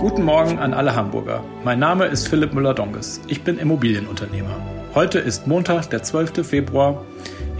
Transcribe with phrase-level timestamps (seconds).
[0.00, 1.44] Guten Morgen an alle Hamburger.
[1.62, 3.20] Mein Name ist Philipp Müller-Donges.
[3.28, 4.56] Ich bin Immobilienunternehmer.
[4.96, 6.44] Heute ist Montag, der 12.
[6.44, 7.04] Februar.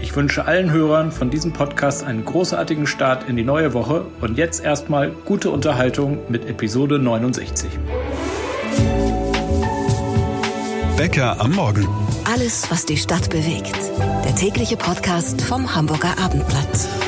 [0.01, 4.37] Ich wünsche allen Hörern von diesem Podcast einen großartigen Start in die neue Woche und
[4.37, 7.69] jetzt erstmal gute Unterhaltung mit Episode 69.
[10.97, 11.87] Bäcker am Morgen.
[12.25, 13.77] Alles, was die Stadt bewegt.
[14.25, 17.06] Der tägliche Podcast vom Hamburger Abendblatt.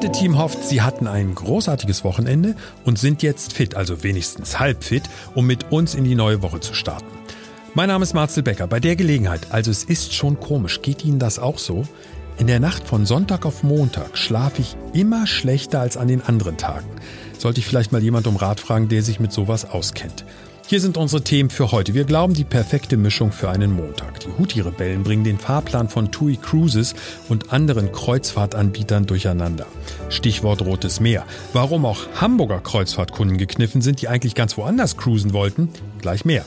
[0.00, 2.56] Gesamte Team hofft, sie hatten ein großartiges Wochenende
[2.86, 5.02] und sind jetzt fit, also wenigstens halb fit,
[5.34, 7.04] um mit uns in die neue Woche zu starten.
[7.74, 8.66] Mein Name ist Marcel Becker.
[8.66, 11.82] Bei der Gelegenheit, also es ist schon komisch, geht Ihnen das auch so?
[12.38, 16.56] In der Nacht von Sonntag auf Montag schlafe ich immer schlechter als an den anderen
[16.56, 16.88] Tagen.
[17.36, 20.24] Sollte ich vielleicht mal jemand um Rat fragen, der sich mit sowas auskennt.
[20.70, 21.94] Hier sind unsere Themen für heute.
[21.94, 24.20] Wir glauben, die perfekte Mischung für einen Montag.
[24.20, 26.94] Die Houthi-Rebellen bringen den Fahrplan von TUI Cruises
[27.28, 29.66] und anderen Kreuzfahrtanbietern durcheinander.
[30.10, 31.26] Stichwort Rotes Meer.
[31.52, 36.44] Warum auch Hamburger Kreuzfahrtkunden gekniffen sind, die eigentlich ganz woanders cruisen wollten, gleich mehr.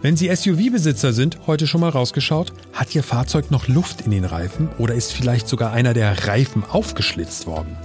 [0.00, 4.24] Wenn Sie SUV-Besitzer sind, heute schon mal rausgeschaut, hat Ihr Fahrzeug noch Luft in den
[4.24, 7.76] Reifen oder ist vielleicht sogar einer der Reifen aufgeschlitzt worden?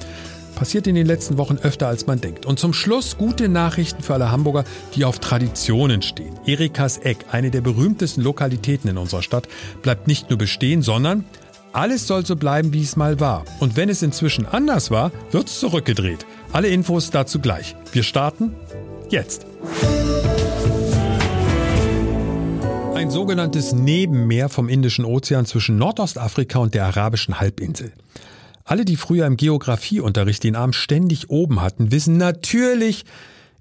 [0.56, 2.46] Passiert in den letzten Wochen öfter als man denkt.
[2.46, 4.64] Und zum Schluss gute Nachrichten für alle Hamburger,
[4.96, 6.40] die auf Traditionen stehen.
[6.46, 9.48] Erikas Eck, eine der berühmtesten Lokalitäten in unserer Stadt,
[9.82, 11.26] bleibt nicht nur bestehen, sondern
[11.74, 13.46] alles soll so bleiben, wie es mal war.
[13.60, 16.26] Und wenn es inzwischen anders war, wird es zurückgedreht.
[16.52, 17.76] Alle Infos dazu gleich.
[17.92, 18.56] Wir starten
[19.10, 19.48] jetzt.
[22.94, 27.92] Ein sogenanntes Nebenmeer vom Indischen Ozean zwischen Nordostafrika und der arabischen Halbinsel.
[28.66, 33.06] Alle, die früher im Geografieunterricht den Arm ständig oben hatten, wissen natürlich,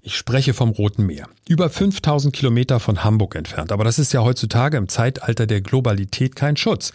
[0.05, 1.27] ich spreche vom Roten Meer.
[1.47, 3.71] Über 5000 Kilometer von Hamburg entfernt.
[3.71, 6.91] Aber das ist ja heutzutage im Zeitalter der Globalität kein Schutz.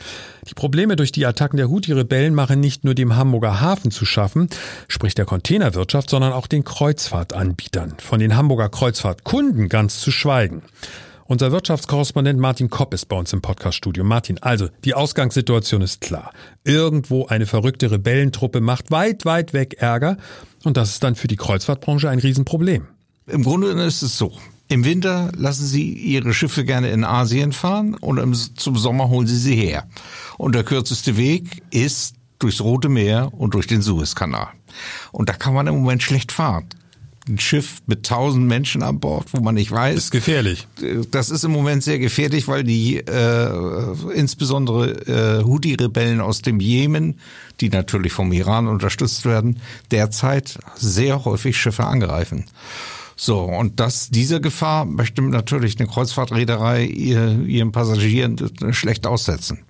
[0.49, 4.49] Die Probleme durch die Attacken der Houthi-Rebellen machen nicht nur dem Hamburger Hafen zu schaffen,
[4.89, 7.95] sprich der Containerwirtschaft, sondern auch den Kreuzfahrtanbietern.
[7.99, 10.63] Von den Hamburger Kreuzfahrtkunden ganz zu schweigen.
[11.31, 14.03] Unser Wirtschaftskorrespondent Martin Kopp ist bei uns im Podcaststudio.
[14.03, 16.33] Martin, also die Ausgangssituation ist klar.
[16.65, 20.17] Irgendwo eine verrückte Rebellentruppe macht weit, weit weg Ärger
[20.65, 22.87] und das ist dann für die Kreuzfahrtbranche ein Riesenproblem.
[23.27, 24.33] Im Grunde ist es so.
[24.69, 29.37] Im Winter lassen Sie Ihre Schiffe gerne in Asien fahren und zum Sommer holen Sie
[29.37, 29.87] sie her.
[30.39, 34.49] Und der kürzeste Weg ist durchs Rote Meer und durch den Suezkanal.
[35.13, 36.69] Und da kann man im Moment schlecht fahren
[37.29, 39.95] ein Schiff mit tausend Menschen an Bord, wo man nicht weiß.
[39.95, 40.67] Das ist gefährlich.
[41.11, 43.51] Das ist im Moment sehr gefährlich, weil die äh,
[44.15, 47.21] insbesondere äh, Houthi-Rebellen aus dem Jemen,
[47.61, 52.47] die natürlich vom Iran unterstützt werden, derzeit sehr häufig Schiffe angreifen.
[53.21, 58.37] So, und das, diese Gefahr möchte natürlich eine Kreuzfahrtreederei ihr, ihren Passagieren
[58.71, 59.65] schlecht aussetzen.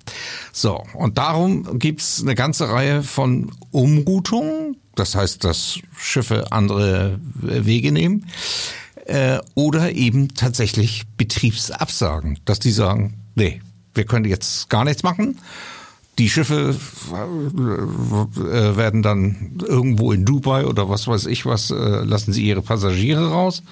[0.52, 7.92] So, und darum gibt's eine ganze Reihe von Umroutungen, das heißt, dass Schiffe andere Wege
[7.92, 8.26] nehmen.
[9.06, 13.62] Äh, oder eben tatsächlich Betriebsabsagen, dass die sagen, nee,
[13.94, 15.38] wir können jetzt gar nichts machen.
[16.18, 16.76] Die Schiffe
[17.10, 22.60] äh, werden dann irgendwo in Dubai oder was weiß ich was, äh, lassen sie ihre
[22.60, 23.62] Passagiere raus.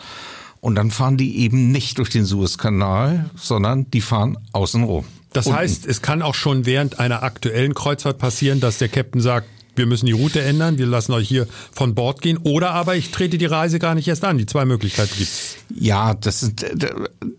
[0.61, 5.05] Und dann fahren die eben nicht durch den Suezkanal, sondern die fahren außenrum.
[5.33, 5.59] Das Unten.
[5.59, 9.87] heißt, es kann auch schon während einer aktuellen Kreuzfahrt passieren, dass der Captain sagt, wir
[9.87, 13.39] müssen die Route ändern, wir lassen euch hier von Bord gehen oder aber ich trete
[13.39, 14.39] die Reise gar nicht erst an.
[14.39, 15.57] Die zwei Möglichkeiten gibt's.
[15.75, 16.67] Ja, das ist,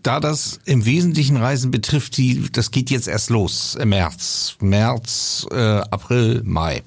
[0.02, 4.56] da das im Wesentlichen Reisen betrifft, die, das geht jetzt erst los im März.
[4.60, 6.82] März, äh, April, Mai.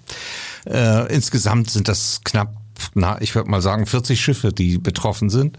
[0.65, 2.55] Äh, insgesamt sind das knapp,
[2.93, 5.57] na, ich würde mal sagen, 40 Schiffe, die betroffen sind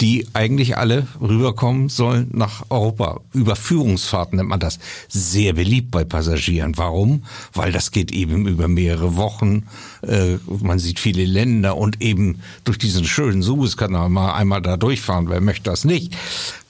[0.00, 3.20] die eigentlich alle rüberkommen sollen nach Europa.
[3.32, 4.78] Überführungsfahrten nennt man das.
[5.08, 6.76] Sehr beliebt bei Passagieren.
[6.76, 7.24] Warum?
[7.52, 9.66] Weil das geht eben über mehrere Wochen.
[10.02, 15.28] Äh, man sieht viele Länder und eben durch diesen schönen Suezkanal mal einmal da durchfahren.
[15.28, 16.16] Wer möchte das nicht?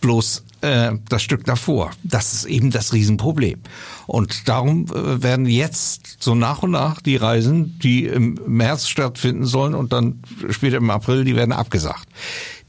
[0.01, 1.93] Bloß äh, das Stück davor.
[2.03, 3.61] Das ist eben das Riesenproblem.
[4.07, 9.47] Und darum äh, werden jetzt so nach und nach die Reisen, die im März stattfinden
[9.47, 12.07] sollen und dann später im April, die werden abgesagt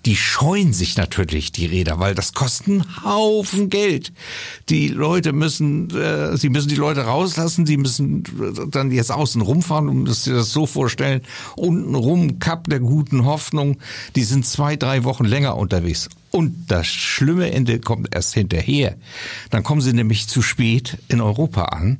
[0.06, 4.14] die scheuen sich natürlich die Räder, weil das kostet einen Haufen Geld.
[4.70, 8.24] Die Leute müssen, äh, sie müssen die Leute rauslassen, sie müssen
[8.70, 11.22] dann jetzt außen rumfahren, um das das so vorstellen.
[11.56, 13.80] Unten rum, Kap der guten Hoffnung,
[14.16, 16.10] die sind zwei, drei Wochen länger unterwegs.
[16.30, 18.98] Und das schlimme Ende kommt erst hinterher.
[19.50, 22.00] Dann kommen sie nämlich zu spät in Europa an,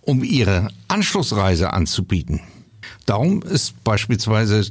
[0.00, 2.40] um ihre Anschlussreise anzubieten.
[3.06, 4.64] Darum ist beispielsweise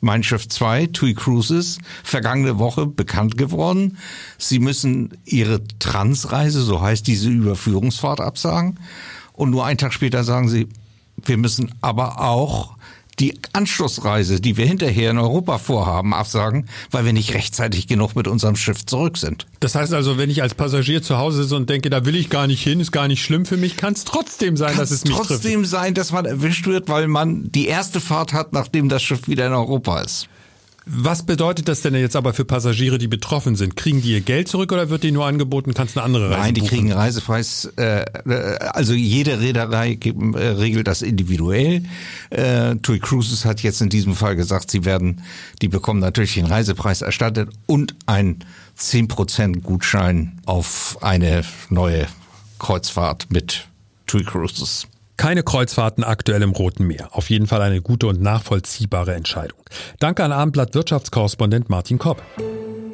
[0.00, 3.98] mein Schiff 2, TUI Cruises, vergangene Woche bekannt geworden.
[4.38, 8.78] Sie müssen ihre Transreise, so heißt diese Überführungsfahrt, absagen.
[9.32, 10.68] Und nur einen Tag später sagen sie,
[11.24, 12.76] wir müssen aber auch
[13.18, 18.28] die Anschlussreise, die wir hinterher in Europa vorhaben, absagen, weil wir nicht rechtzeitig genug mit
[18.28, 19.46] unserem Schiff zurück sind.
[19.60, 22.30] Das heißt also, wenn ich als Passagier zu Hause sitze und denke, da will ich
[22.30, 24.98] gar nicht hin, ist gar nicht schlimm für mich, kann es trotzdem sein, Kann's dass
[24.98, 25.70] es mich trotzdem trifft.
[25.70, 29.46] sein, dass man erwischt wird, weil man die erste Fahrt hat, nachdem das Schiff wieder
[29.46, 30.28] in Europa ist.
[30.86, 33.76] Was bedeutet das denn jetzt aber für Passagiere, die betroffen sind?
[33.76, 36.54] Kriegen die ihr Geld zurück oder wird denen nur angeboten, kannst eine andere Reise Nein,
[36.54, 36.70] die buchen?
[36.70, 37.70] kriegen Reisepreis.
[37.76, 41.84] Äh, äh, also jede Reederei äh, regelt das individuell.
[42.30, 45.22] Äh, TUI Cruises hat jetzt in diesem Fall gesagt, sie werden,
[45.60, 48.44] die bekommen natürlich den Reisepreis erstattet und ein
[48.78, 52.06] 10% Gutschein auf eine neue
[52.58, 53.68] Kreuzfahrt mit
[54.06, 54.86] TUI Cruises.
[55.20, 57.14] Keine Kreuzfahrten aktuell im Roten Meer.
[57.14, 59.60] Auf jeden Fall eine gute und nachvollziehbare Entscheidung.
[59.98, 62.22] Danke an Abendblatt Wirtschaftskorrespondent Martin Kopp.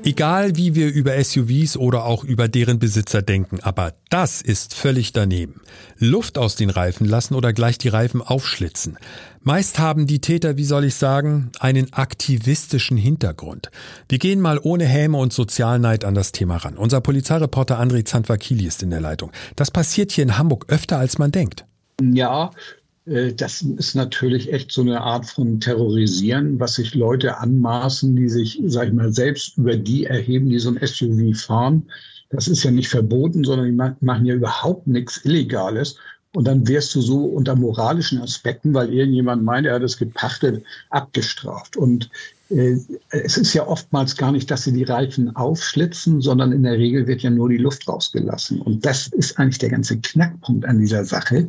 [0.03, 5.13] Egal wie wir über SUVs oder auch über deren Besitzer denken, aber das ist völlig
[5.13, 5.61] daneben.
[5.99, 8.99] Luft aus den Reifen lassen oder gleich die Reifen aufschlitzen.
[9.43, 13.71] Meist haben die Täter, wie soll ich sagen, einen aktivistischen Hintergrund.
[14.09, 16.77] Wir gehen mal ohne Häme und Sozialneid an das Thema ran.
[16.77, 19.31] Unser Polizeireporter André Zandvakili ist in der Leitung.
[19.55, 21.65] Das passiert hier in Hamburg öfter als man denkt.
[22.03, 22.51] Ja,
[23.07, 28.29] äh, das ist natürlich echt so eine Art von Terrorisieren, was sich Leute anmaßen, die
[28.29, 31.91] sich, sag ich mal, selbst über die erheben, die so ein SUV fahren.
[32.31, 35.97] Das ist ja nicht verboten, sondern die machen ja überhaupt nichts Illegales.
[36.35, 40.65] Und dann wirst du so unter moralischen Aspekten, weil irgendjemand meint, er hat es gepachtet,
[40.91, 41.79] abgestraft.
[41.79, 42.11] Und
[42.51, 42.77] äh,
[43.09, 47.07] es ist ja oftmals gar nicht, dass sie die Reifen aufschlitzen, sondern in der Regel
[47.07, 48.61] wird ja nur die Luft rausgelassen.
[48.61, 51.49] Und das ist eigentlich der ganze Knackpunkt an dieser Sache.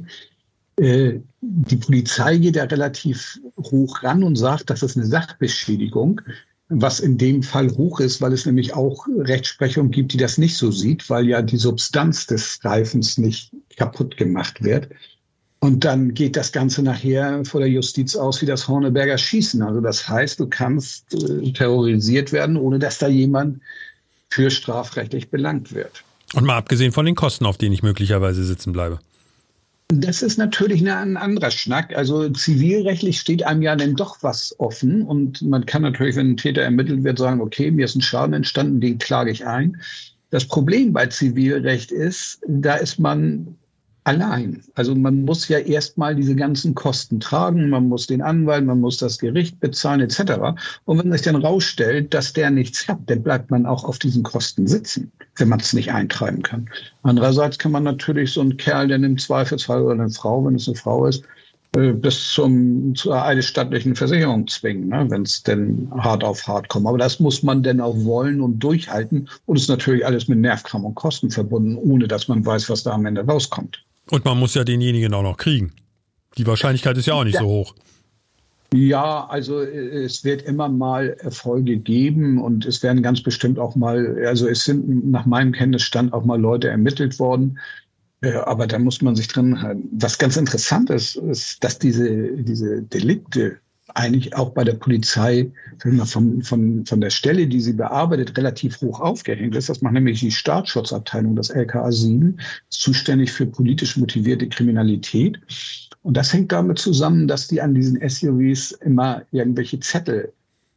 [0.80, 6.22] Äh, die Polizei geht ja relativ hoch ran und sagt, das ist eine Sachbeschädigung,
[6.70, 10.58] was in dem Fall hoch ist, weil es nämlich auch Rechtsprechung gibt, die das nicht
[10.58, 14.90] so sieht, weil ja die Substanz des Reifens nicht kaputt gemacht wird.
[15.60, 19.64] Und dann geht das Ganze nachher vor der Justiz aus wie das Horneberger Schießen.
[19.64, 23.62] Also das heißt, du kannst äh, terrorisiert werden, ohne dass da jemand
[24.30, 26.04] für strafrechtlich belangt wird.
[26.34, 29.00] Und mal abgesehen von den Kosten, auf denen ich möglicherweise sitzen bleibe.
[29.90, 31.96] Das ist natürlich ein anderer Schnack.
[31.96, 36.38] Also zivilrechtlich steht einem ja dann doch was offen und man kann natürlich, wenn ein
[36.38, 39.82] Täter ermittelt wird, sagen, okay, mir ist ein Schaden entstanden, den klage ich ein.
[40.30, 43.56] Das Problem bei Zivilrecht ist, da ist man
[44.08, 44.64] allein.
[44.76, 48.98] Also man muss ja erstmal diese ganzen Kosten tragen, man muss den Anwalt, man muss
[48.98, 50.56] das Gericht bezahlen etc.
[50.86, 54.24] Und wenn sich dann rausstellt, dass der nichts hat, dann bleibt man auch auf diesen
[54.24, 56.70] Kosten sitzen, wenn man es nicht eintreiben kann.
[57.04, 60.68] Andererseits kann man natürlich so einen Kerl, der im Zweifelsfall oder eine Frau, wenn es
[60.68, 61.24] eine Frau ist,
[61.76, 66.88] äh, bis zum zur eidesstattlichen Versicherung zwingen, ne, wenn es denn hart auf hart kommt.
[66.88, 69.28] Aber das muss man denn auch wollen und durchhalten.
[69.46, 72.92] Und ist natürlich alles mit Nervkram und Kosten verbunden, ohne dass man weiß, was da
[72.92, 73.84] am Ende rauskommt.
[74.12, 75.74] Und man muss ja denjenigen auch noch kriegen.
[76.38, 77.42] Die Wahrscheinlichkeit ist ja auch nicht Ja.
[77.42, 77.76] so hoch.
[78.74, 83.76] Ja, also äh, es wird immer mal Erfolge geben und es werden ganz bestimmt auch
[83.76, 87.60] mal, also es sind nach meinem Kenntnisstand auch mal Leute ermittelt worden.
[88.22, 89.88] Äh, Aber da muss man sich drin halten.
[89.94, 93.58] Was ganz interessant ist, ist, dass diese, diese Delikte
[93.94, 99.00] eigentlich auch bei der Polizei von, von, von der Stelle, die sie bearbeitet, relativ hoch
[99.00, 99.70] aufgehängt ist.
[99.70, 102.38] Das macht nämlich die Staatsschutzabteilung, das LKA 7,
[102.70, 105.40] ist zuständig für politisch motivierte Kriminalität.
[106.04, 110.34] Und das hängt damit zusammen, dass die an diesen SUVs immer irgendwelche Zettel,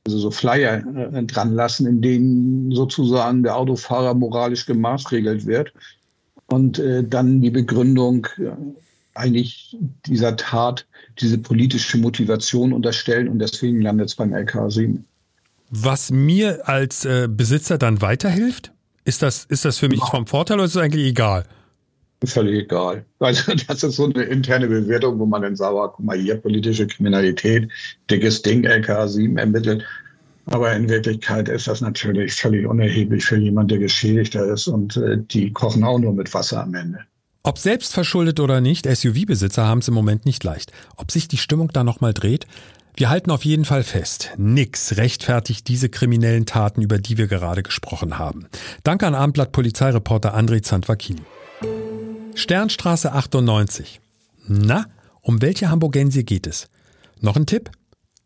[0.07, 5.73] also so Flyer äh, dran lassen, in denen sozusagen der Autofahrer moralisch gemaßregelt wird.
[6.47, 8.27] Und äh, dann die Begründung
[9.21, 10.87] eigentlich dieser Tat
[11.19, 15.05] diese politische Motivation unterstellen und deswegen landet es beim LKA 7.
[15.71, 18.73] Was mir als äh, Besitzer dann weiterhilft,
[19.05, 21.45] ist das, ist das für mich vom Vorteil oder ist es eigentlich egal?
[22.25, 23.05] Völlig egal.
[23.19, 26.37] Also das ist so eine interne Bewertung, wo man dann sagt, ah, guck mal hier,
[26.37, 27.71] politische Kriminalität,
[28.11, 29.85] dickes Ding, LKA 7 ermittelt.
[30.47, 35.19] Aber in Wirklichkeit ist das natürlich völlig unerheblich für jemanden, der Geschädigter ist und äh,
[35.19, 37.01] die kochen auch nur mit Wasser am Ende.
[37.43, 40.73] Ob selbst verschuldet oder nicht, SUV-Besitzer haben es im Moment nicht leicht.
[40.97, 42.47] Ob sich die Stimmung da nochmal dreht?
[42.97, 47.63] Wir halten auf jeden Fall fest, nix rechtfertigt diese kriminellen Taten, über die wir gerade
[47.63, 48.47] gesprochen haben.
[48.85, 51.23] Danke an Abendblatt Polizeireporter André Zandvakini.
[52.35, 54.01] Sternstraße 98.
[54.47, 54.85] Na,
[55.23, 56.69] um welche Hamburgensie geht es?
[57.21, 57.71] Noch ein Tipp?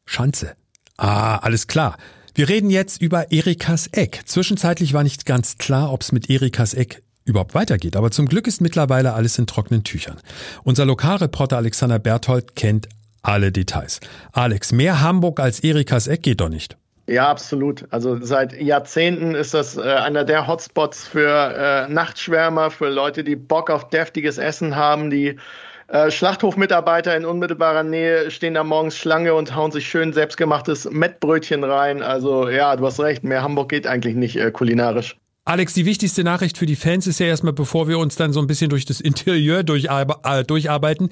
[0.06, 0.56] Schanze.
[0.96, 1.98] Ah, alles klar.
[2.34, 4.22] Wir reden jetzt über Erikas Eck.
[4.24, 8.46] Zwischenzeitlich war nicht ganz klar, ob es mit Erikas Eck überhaupt weitergeht, aber zum Glück
[8.46, 10.18] ist mittlerweile alles in trockenen Tüchern.
[10.62, 12.88] Unser Lokalreporter Alexander Berthold kennt
[13.22, 14.00] alle Details.
[14.32, 16.76] Alex, mehr Hamburg als Erikas Eck geht doch nicht.
[17.06, 17.86] Ja, absolut.
[17.90, 23.36] Also seit Jahrzehnten ist das äh, einer der Hotspots für äh, Nachtschwärmer, für Leute, die
[23.36, 25.38] Bock auf deftiges Essen haben, die
[25.86, 31.62] Äh, Schlachthofmitarbeiter in unmittelbarer Nähe stehen da morgens Schlange und hauen sich schön selbstgemachtes Mettbrötchen
[31.62, 32.02] rein.
[32.02, 35.18] Also ja, du hast recht, mehr Hamburg geht eigentlich nicht äh, kulinarisch.
[35.46, 38.40] Alex, die wichtigste Nachricht für die Fans ist ja erstmal, bevor wir uns dann so
[38.40, 41.10] ein bisschen durch das Interieur äh, durcharbeiten.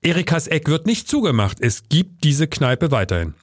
[0.00, 1.58] Erikas Eck wird nicht zugemacht.
[1.60, 3.34] Es gibt diese Kneipe weiterhin.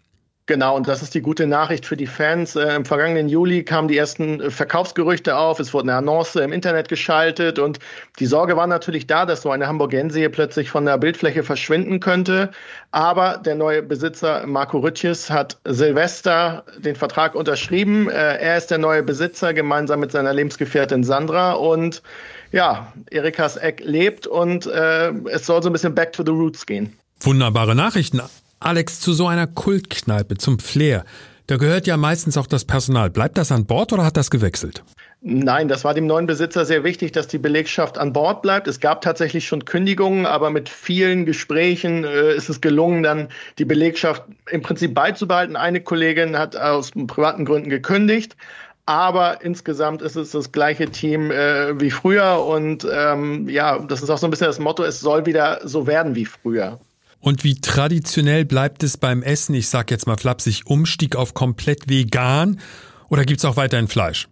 [0.46, 2.58] Genau, und das ist die gute Nachricht für die Fans.
[2.58, 5.62] Äh, Im vergangenen Juli kamen die ersten äh, Verkaufsgerüchte auf.
[5.62, 7.80] Es wurde eine Annonce im Internet geschaltet und
[8.20, 12.02] die Sorge war natürlich da, dass so eine Hamburgense hier plötzlich von der Bildfläche verschwinden
[12.02, 12.52] könnte.
[12.92, 18.10] Aber der neue Besitzer Marco Rütjes hat Silvester den Vertrag unterschrieben.
[18.10, 22.04] Äh, er ist der neue Besitzer gemeinsam mit seiner Lebensgefährtin Sandra und
[22.52, 26.66] ja, Erikas Eck lebt und äh, es soll so ein bisschen back to the roots
[26.66, 26.98] gehen.
[27.22, 28.22] Wunderbare Nachrichten.
[28.64, 31.04] Alex, zu so einer Kultkneipe, zum Flair,
[31.48, 33.10] da gehört ja meistens auch das Personal.
[33.10, 34.84] Bleibt das an Bord oder hat das gewechselt?
[35.20, 38.68] Nein, das war dem neuen Besitzer sehr wichtig, dass die Belegschaft an Bord bleibt.
[38.68, 43.28] Es gab tatsächlich schon Kündigungen, aber mit vielen Gesprächen äh, ist es gelungen, dann
[43.58, 45.58] die Belegschaft im Prinzip beizubehalten.
[45.58, 48.38] Eine Kollegin hat aus privaten Gründen gekündigt.
[48.86, 54.10] Aber insgesamt ist es das gleiche Team äh, wie früher und ähm, ja, das ist
[54.10, 56.80] auch so ein bisschen das Motto, es soll wieder so werden wie früher.
[57.24, 59.56] Und wie traditionell bleibt es beim Essen?
[59.56, 62.60] Ich sag jetzt mal flapsig, Umstieg auf komplett vegan
[63.08, 64.28] oder gibt's auch weiterhin Fleisch?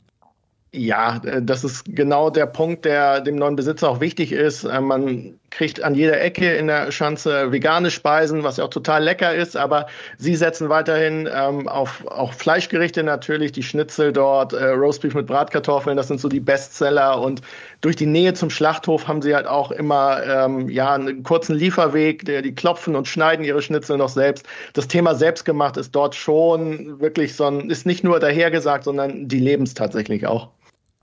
[0.73, 4.65] Ja, äh, das ist genau der Punkt, der dem neuen Besitzer auch wichtig ist.
[4.65, 9.03] Äh, man kriegt an jeder Ecke in der Schanze vegane Speisen, was ja auch total
[9.03, 14.69] lecker ist, aber sie setzen weiterhin ähm, auf auch Fleischgerichte natürlich, die Schnitzel dort, äh,
[14.69, 17.41] Roastbeef mit Bratkartoffeln, das sind so die Bestseller und
[17.81, 22.25] durch die Nähe zum Schlachthof haben sie halt auch immer ähm, ja einen kurzen Lieferweg,
[22.25, 24.45] der die klopfen und schneiden ihre Schnitzel noch selbst.
[24.73, 29.39] Das Thema selbstgemacht ist dort schon wirklich so ein, ist nicht nur dahergesagt, sondern die
[29.39, 30.49] leben es tatsächlich auch.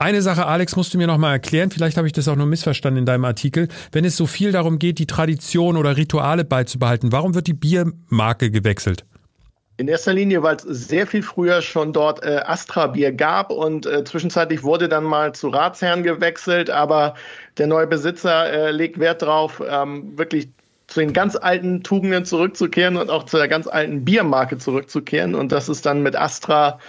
[0.01, 1.71] Eine Sache, Alex, musst du mir noch mal erklären.
[1.71, 3.67] Vielleicht habe ich das auch nur missverstanden in deinem Artikel.
[3.91, 8.49] Wenn es so viel darum geht, die Tradition oder Rituale beizubehalten, warum wird die Biermarke
[8.49, 9.03] gewechselt?
[9.75, 14.05] In erster Linie, weil es sehr viel früher schon dort äh, Astra-Bier gab und äh,
[14.05, 17.15] zwischenzeitlich wurde dann mal zu Ratsherren gewechselt, aber
[17.57, 20.47] der neue Besitzer äh, legt Wert darauf, ähm, wirklich
[20.87, 25.35] zu den ganz alten Tugenden zurückzukehren und auch zu der ganz alten Biermarke zurückzukehren.
[25.35, 26.79] Und das ist dann mit Astra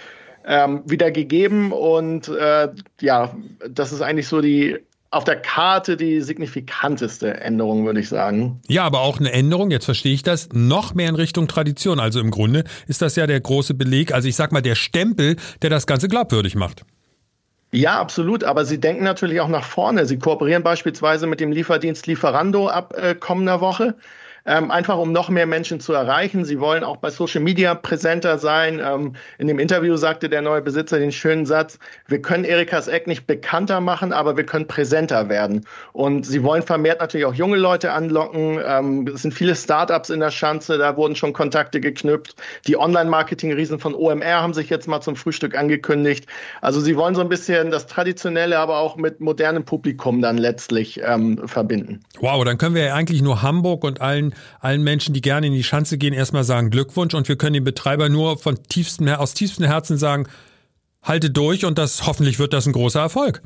[0.46, 1.72] ähm, wieder gegeben.
[1.72, 2.68] Und äh,
[3.00, 3.34] ja,
[3.68, 4.78] das ist eigentlich so die
[5.12, 8.60] auf der Karte die signifikanteste Änderung, würde ich sagen.
[8.68, 11.98] Ja, aber auch eine Änderung, jetzt verstehe ich das, noch mehr in Richtung Tradition.
[11.98, 15.36] Also im Grunde ist das ja der große Beleg, also ich sag mal der Stempel,
[15.62, 16.84] der das Ganze glaubwürdig macht.
[17.72, 18.44] Ja, absolut.
[18.44, 20.06] Aber sie denken natürlich auch nach vorne.
[20.06, 23.94] Sie kooperieren beispielsweise mit dem Lieferdienst Lieferando ab äh, kommender Woche
[24.46, 26.44] ähm, einfach um noch mehr Menschen zu erreichen.
[26.44, 28.80] Sie wollen auch bei Social Media präsenter sein.
[28.84, 33.06] Ähm, in dem Interview sagte der neue Besitzer den schönen Satz, wir können Erikas Eck
[33.06, 35.66] nicht bekannter machen, aber wir können präsenter werden.
[35.92, 38.58] Und sie wollen vermehrt natürlich auch junge Leute anlocken.
[38.64, 42.36] Ähm, es sind viele Startups in der Schanze, da wurden schon Kontakte geknüpft.
[42.66, 46.26] Die Online-Marketing-Riesen von OMR haben sich jetzt mal zum Frühstück angekündigt.
[46.60, 51.00] Also sie wollen so ein bisschen das Traditionelle, aber auch mit modernem Publikum dann letztlich
[51.04, 52.00] ähm, verbinden.
[52.20, 54.29] Wow, dann können wir ja eigentlich nur Hamburg und allen
[54.60, 57.64] allen, Menschen, die gerne in die Schanze gehen, erstmal sagen Glückwunsch und wir können dem
[57.64, 60.26] Betreiber nur von tiefstem, aus tiefstem Herzen sagen,
[61.02, 63.42] halte durch und das hoffentlich wird das ein großer Erfolg.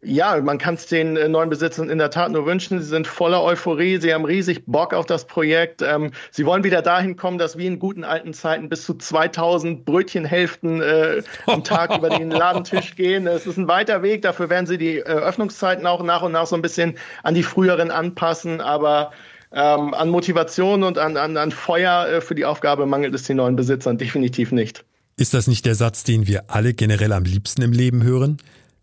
[0.00, 2.80] Ja, man kann es den äh, neuen Besitzern in der Tat nur wünschen.
[2.80, 5.82] Sie sind voller Euphorie, sie haben riesig Bock auf das Projekt.
[5.82, 9.84] Ähm, sie wollen wieder dahin kommen, dass wie in guten alten Zeiten bis zu 2000
[9.84, 13.26] Brötchenhälften äh, am Tag über den Ladentisch gehen.
[13.26, 16.46] Es ist ein weiter Weg, dafür werden sie die äh, Öffnungszeiten auch nach und nach
[16.46, 18.60] so ein bisschen an die früheren anpassen.
[18.60, 19.10] Aber
[19.52, 23.38] ähm, an Motivation und an, an, an Feuer äh, für die Aufgabe mangelt es den
[23.38, 24.84] neuen Besitzern definitiv nicht.
[25.16, 28.38] Ist das nicht der Satz, den wir alle generell am liebsten im Leben hören?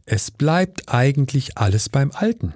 [0.06, 2.54] Es bleibt eigentlich alles beim Alten.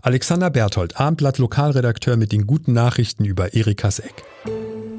[0.00, 4.22] Alexander Berthold, Abendblatt Lokalredakteur mit den guten Nachrichten über Erikas Eck.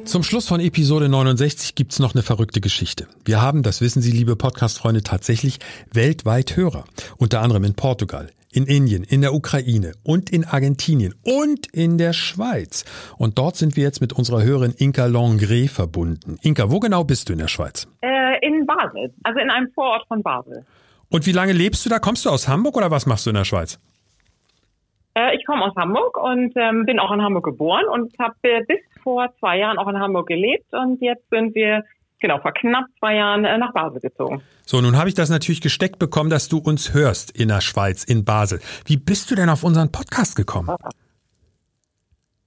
[0.04, 3.08] Zum Schluss von Episode 69 gibt's noch eine verrückte Geschichte.
[3.26, 5.60] Wir haben, das wissen Sie, liebe Podcast-Freunde, tatsächlich
[5.92, 6.86] weltweit Hörer.
[7.18, 12.12] Unter anderem in Portugal, in Indien, in der Ukraine und in Argentinien und in der
[12.12, 12.86] Schweiz.
[13.20, 16.40] Und dort sind wir jetzt mit unserer Hörerin Inka Longré verbunden.
[16.42, 17.88] Inka, wo genau bist du in der Schweiz?
[18.02, 20.66] Äh, in Basel, also in einem Vorort von Basel.
[21.10, 22.00] Und wie lange lebst du da?
[22.00, 23.80] Kommst du aus Hamburg oder was machst du in der Schweiz?
[25.14, 28.64] Äh, ich komme aus Hamburg und ähm, bin auch in Hamburg geboren und habe äh,
[28.68, 31.84] bis vor zwei Jahren auch in Hamburg gelebt und jetzt sind wir
[32.20, 34.42] genau, vor knapp zwei Jahren äh, nach Basel gezogen.
[34.66, 38.04] So, nun habe ich das natürlich gesteckt bekommen, dass du uns hörst in der Schweiz,
[38.04, 38.60] in Basel.
[38.86, 40.70] Wie bist du denn auf unseren Podcast gekommen?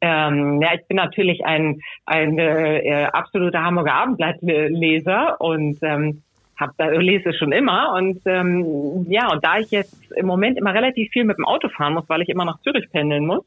[0.03, 6.23] Ähm, ja, ich bin natürlich ein, ein äh, absoluter Hamburger Abendblattleser und ähm,
[6.61, 10.75] hab da lese schon immer und ähm, ja und da ich jetzt im Moment immer
[10.75, 13.45] relativ viel mit dem Auto fahren muss, weil ich immer nach Zürich pendeln muss,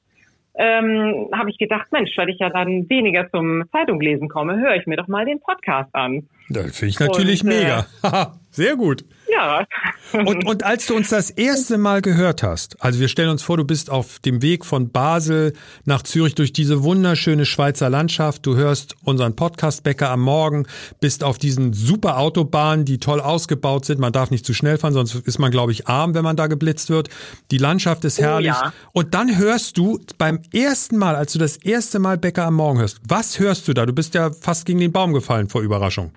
[0.55, 4.75] ähm, habe ich gedacht, Mensch, weil ich ja dann weniger zum Zeitung lesen komme, höre
[4.75, 6.27] ich mir doch mal den Podcast an.
[6.53, 8.37] Das finde ich natürlich und, äh, mega.
[8.51, 9.03] Sehr gut.
[9.33, 9.65] Ja.
[10.13, 13.57] und, und als du uns das erste Mal gehört hast, also wir stellen uns vor,
[13.57, 15.53] du bist auf dem Weg von Basel
[15.85, 20.67] nach Zürich durch diese wunderschöne Schweizer Landschaft, du hörst unseren Podcast Bäcker am Morgen,
[20.99, 24.93] bist auf diesen super Autobahnen, die toll ausgebaut sind, man darf nicht zu schnell fahren,
[24.93, 27.09] sonst ist man, glaube ich, arm, wenn man da geblitzt wird.
[27.49, 28.51] Die Landschaft ist herrlich.
[28.51, 28.73] Oh, ja.
[28.91, 32.79] Und dann hörst du beim ersten Mal, als du das erste Mal Bäcker am Morgen
[32.79, 33.87] hörst, was hörst du da?
[33.87, 36.11] Du bist ja fast gegen den Baum gefallen vor Überraschung.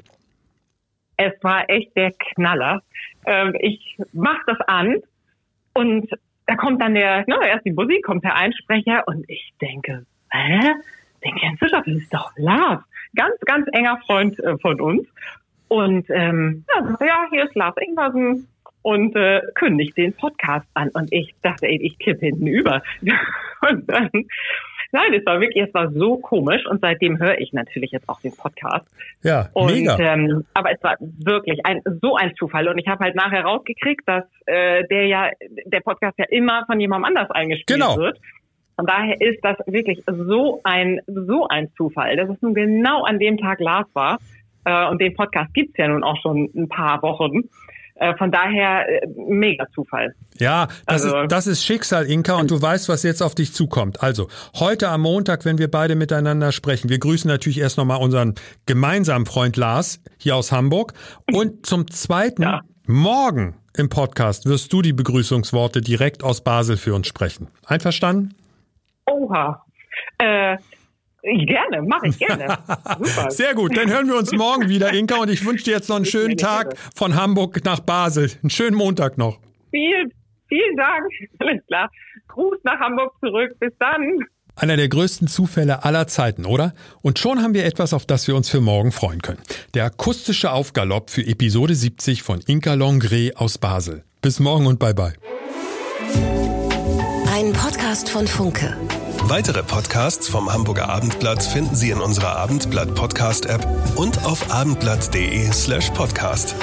[1.17, 2.83] Es war echt der Knaller.
[3.27, 4.97] Ähm, ich mach das an
[5.75, 6.11] und
[6.47, 10.75] da kommt dann der, ne, erst die Musik, kommt der Einsprecher und ich denke, hä?
[11.25, 12.83] Den kennst du doch, das ist doch Lars.
[13.15, 15.09] Ganz, ganz enger Freund äh, von uns.
[15.69, 18.47] Und ähm, ja, ja, hier ist Lars Ingwersen
[18.83, 20.91] und äh, kündigt den Podcast an.
[20.95, 22.83] Und ich dachte, ey, ich kippe hinten über.
[23.69, 24.11] und dann
[24.93, 28.21] Nein, es war wirklich, es war so komisch und seitdem höre ich natürlich jetzt auch
[28.21, 28.87] den Podcast.
[29.23, 29.99] Ja, und, mega.
[29.99, 34.02] Ähm, aber es war wirklich ein, so ein Zufall und ich habe halt nachher rausgekriegt,
[34.07, 35.31] dass äh, der ja,
[35.66, 37.97] der Podcast ja immer von jemandem anders eingespielt genau.
[37.97, 38.19] wird.
[38.76, 43.19] Von daher ist das wirklich so ein, so ein Zufall, dass es nun genau an
[43.19, 44.19] dem Tag Lars war.
[44.66, 47.49] Äh, und den Podcast gibt's ja nun auch schon ein paar Wochen.
[47.99, 50.15] Äh, von daher äh, mega Zufall.
[50.38, 53.55] Ja, das, also, ist, das ist Schicksal, Inka, und du weißt, was jetzt auf dich
[53.55, 54.03] zukommt.
[54.03, 58.35] Also, heute am Montag, wenn wir beide miteinander sprechen, wir grüßen natürlich erst nochmal unseren
[58.67, 60.93] gemeinsamen Freund Lars hier aus Hamburg.
[61.33, 62.61] Und zum Zweiten, ja.
[62.87, 67.49] morgen im Podcast wirst du die Begrüßungsworte direkt aus Basel für uns sprechen.
[67.65, 68.35] Einverstanden?
[69.07, 69.65] Oha.
[70.19, 70.59] Äh,
[71.23, 72.59] Gerne, mache ich gerne.
[72.99, 73.31] Super.
[73.31, 75.97] Sehr gut, dann hören wir uns morgen wieder, Inka, und ich wünsche dir jetzt noch
[75.97, 78.31] einen schönen Tag von Hamburg nach Basel.
[78.43, 79.39] Einen schönen Montag noch.
[79.71, 80.13] Vielen,
[80.49, 81.05] vielen Dank.
[81.39, 81.91] Alles klar.
[82.29, 83.57] Gruß nach Hamburg zurück.
[83.59, 84.21] Bis dann.
[84.55, 86.73] Einer der größten Zufälle aller Zeiten, oder?
[87.03, 89.41] Und schon haben wir etwas, auf das wir uns für morgen freuen können.
[89.75, 94.05] Der akustische Aufgalopp für Episode 70 von Inka Longre aus Basel.
[94.23, 95.13] Bis morgen und bye bye.
[97.35, 98.75] Ein Podcast von Funke.
[99.28, 105.50] Weitere Podcasts vom Hamburger Abendblatt finden Sie in unserer Abendblatt Podcast App und auf abendblatt.de
[105.52, 106.54] slash podcast.